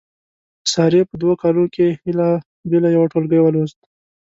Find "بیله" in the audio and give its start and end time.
2.69-2.89